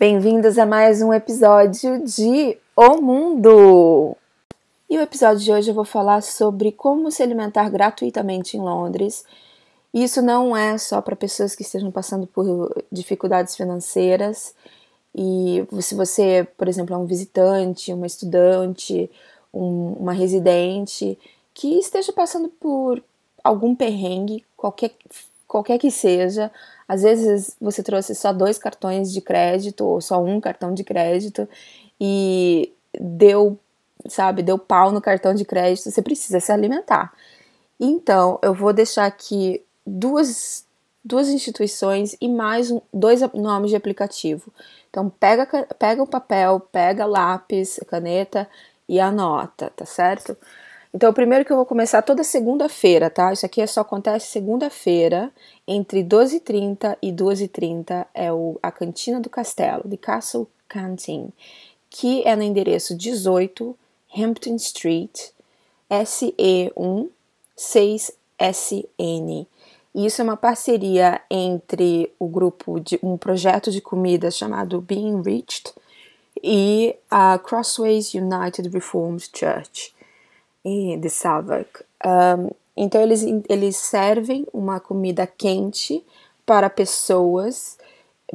[0.00, 4.16] Bem-vindos a mais um episódio de O Mundo!
[4.88, 9.24] E o episódio de hoje eu vou falar sobre como se alimentar gratuitamente em Londres.
[9.92, 14.54] Isso não é só para pessoas que estejam passando por dificuldades financeiras.
[15.12, 19.10] E se você, por exemplo, é um visitante, uma estudante,
[19.52, 21.18] um, uma residente
[21.52, 23.02] que esteja passando por
[23.42, 24.92] algum perrengue, qualquer,
[25.48, 26.52] qualquer que seja,
[26.86, 31.48] às vezes você trouxe só dois cartões de crédito ou só um cartão de crédito
[32.00, 33.58] e deu,
[34.06, 37.12] sabe, deu pau no cartão de crédito, você precisa se alimentar.
[37.80, 40.64] Então, eu vou deixar aqui duas,
[41.04, 44.52] duas instituições e mais um, dois nomes de aplicativo.
[44.90, 45.46] Então, pega,
[45.78, 48.48] pega o papel, pega lápis, caneta
[48.88, 50.36] e anota, tá certo?
[50.92, 53.32] Então, o primeiro que eu vou começar toda segunda-feira, tá?
[53.32, 55.30] Isso aqui só acontece segunda-feira,
[55.66, 61.30] entre 12h30 e 2h30, é o, a Cantina do Castelo, de Castle Canteen,
[61.90, 63.76] que é no endereço 18
[64.16, 65.30] Hampton Street,
[65.90, 67.08] SE1
[67.56, 69.46] 6SN.
[69.94, 75.72] Isso é uma parceria entre o grupo de um projeto de comida chamado Being Reached
[76.42, 79.92] e a Crossways United Reformed Church
[80.64, 81.84] de Southwark.
[82.04, 86.04] Um, então eles, eles servem uma comida quente
[86.46, 87.76] para pessoas,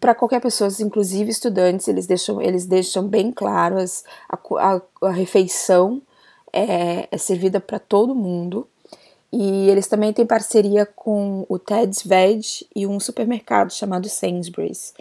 [0.00, 5.10] para qualquer pessoa, inclusive estudantes, eles deixam, eles deixam bem claro as, a, a, a
[5.10, 6.02] refeição
[6.52, 8.66] é, é servida para todo mundo.
[9.32, 14.94] E eles também têm parceria com o Ted's Veg e um supermercado chamado Sainsbury's,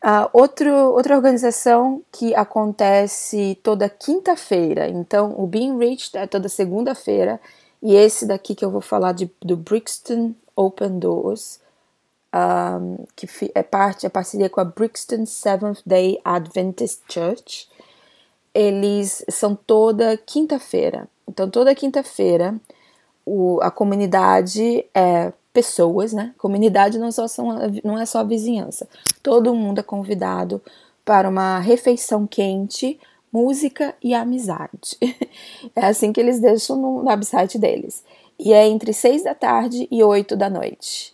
[0.04, 4.88] Uh, outro, outra organização que acontece toda quinta-feira.
[4.88, 7.40] Então, o Being Reached é toda segunda-feira.
[7.82, 11.60] E esse daqui que eu vou falar de, do Brixton Open Doors
[12.34, 17.70] um, que é parte, a parceria com a Brixton Seventh Day Adventist Church.
[18.54, 21.08] Eles são toda quinta-feira.
[21.28, 22.56] Então, toda quinta-feira,
[23.62, 26.34] a comunidade é pessoas, né?
[26.38, 27.50] Comunidade não, só são,
[27.84, 28.88] não é só a vizinhança.
[29.22, 30.62] Todo mundo é convidado
[31.04, 33.00] para uma refeição quente,
[33.32, 34.98] música e amizade.
[35.76, 38.04] É assim que eles deixam no website deles.
[38.38, 41.14] E é entre seis da tarde e oito da noite.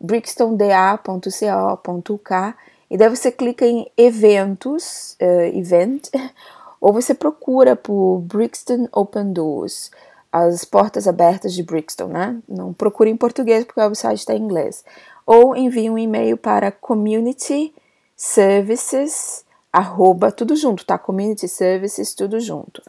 [0.07, 2.55] brixtonda.co.uk
[2.89, 6.09] e daí você clica em eventos, uh, event,
[6.81, 9.91] ou você procura por Brixton Open Doors,
[10.31, 12.39] as portas abertas de Brixton, né?
[12.49, 14.85] Não procure em português porque o website está em inglês.
[15.27, 17.75] Ou envie um e-mail para community
[18.15, 20.99] services, arroba, tudo junto, tá?
[20.99, 22.83] Community services, tudo junto.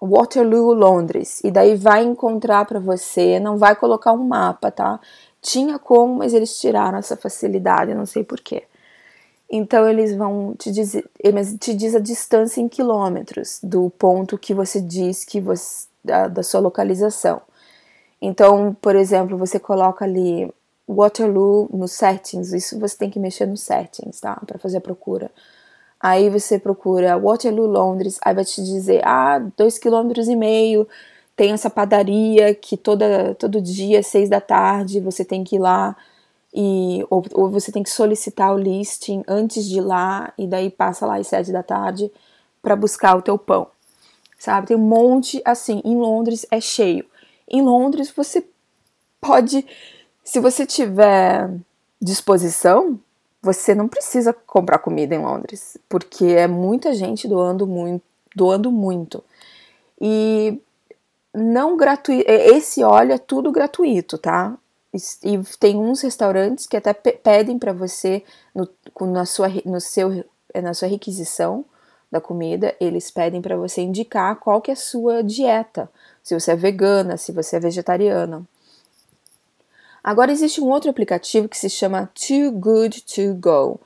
[0.00, 5.00] Waterloo, Londres, e daí vai encontrar para você, não vai colocar um mapa, tá?
[5.40, 8.64] Tinha como, mas eles tiraram essa facilidade, não sei porquê.
[9.50, 11.08] Então eles vão te dizer,
[11.58, 16.42] te diz a distância em quilômetros do ponto que você diz que você da, da
[16.42, 17.42] sua localização.
[18.20, 20.52] Então, por exemplo, você coloca ali
[20.88, 24.40] Waterloo no settings, isso você tem que mexer no settings, tá?
[24.46, 25.30] Para fazer a procura.
[26.00, 30.86] Aí você procura Waterloo, Londres, aí vai te dizer, ah, dois quilômetros e meio,
[31.36, 35.96] tem essa padaria que toda, todo dia, seis da tarde, você tem que ir lá
[36.52, 40.70] e ou, ou, você tem que solicitar o listing antes de ir lá e daí
[40.70, 42.10] passa lá às sete da tarde
[42.62, 43.68] para buscar o teu pão,
[44.38, 44.68] sabe?
[44.68, 45.80] Tem um monte assim.
[45.84, 47.04] Em Londres é cheio.
[47.46, 48.44] Em Londres você
[49.20, 49.64] pode,
[50.28, 51.50] se você tiver
[51.98, 53.00] disposição,
[53.40, 58.04] você não precisa comprar comida em Londres, porque é muita gente doando muito,
[58.36, 59.24] doando muito.
[59.98, 60.60] E
[61.32, 64.54] não gratuito, esse óleo é tudo gratuito, tá?
[65.24, 68.22] E tem uns restaurantes que até pedem para você
[68.54, 68.68] no,
[69.06, 70.26] na sua no seu
[70.62, 71.64] na sua requisição
[72.12, 75.90] da comida, eles pedem para você indicar qual que é a sua dieta,
[76.22, 78.46] se você é vegana, se você é vegetariana.
[80.08, 83.78] Agora existe um outro aplicativo que se chama Too Good To Go.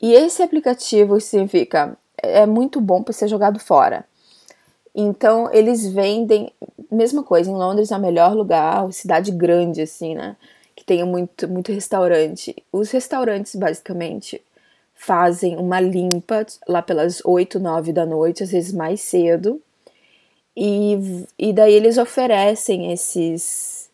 [0.00, 4.04] E esse aplicativo significa é muito bom para ser jogado fora.
[4.94, 6.52] Então eles vendem,
[6.88, 10.36] mesma coisa, em Londres é o melhor lugar, cidade grande assim, né?
[10.76, 12.54] Que tenha muito, muito restaurante.
[12.72, 14.40] Os restaurantes basicamente
[14.98, 19.62] fazem uma limpa lá pelas 8, 9 da noite, às vezes mais cedo.
[20.56, 23.88] E, e daí eles oferecem esses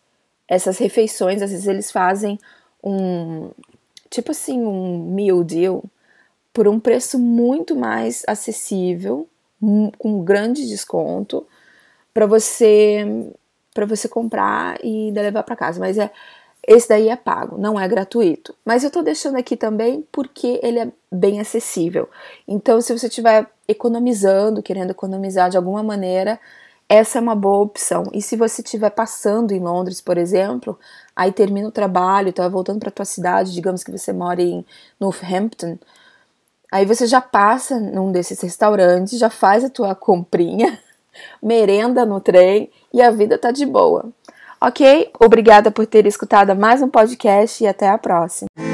[0.47, 2.39] essas refeições, às vezes eles fazem
[2.83, 3.51] um
[4.09, 5.83] tipo assim, um meal deal
[6.51, 9.27] por um preço muito mais acessível,
[9.97, 11.45] com grande desconto,
[12.13, 13.31] para você
[13.73, 15.79] para você comprar e levar para casa.
[15.79, 16.09] Mas é
[16.67, 18.55] esse daí é pago, não é gratuito.
[18.65, 22.09] Mas eu tô deixando aqui também porque ele é bem acessível.
[22.47, 26.39] Então, se você estiver economizando, querendo economizar de alguma maneira,
[26.89, 28.03] essa é uma boa opção.
[28.13, 30.77] E se você estiver passando em Londres, por exemplo,
[31.15, 34.65] aí termina o trabalho, tá voltando para tua cidade, digamos que você mora em
[34.99, 35.77] Northampton,
[36.71, 40.79] aí você já passa num desses restaurantes, já faz a tua comprinha,
[41.41, 44.11] merenda no trem e a vida tá de boa.
[44.61, 45.11] Ok?
[45.19, 48.64] Obrigada por ter escutado mais um podcast e até a próxima.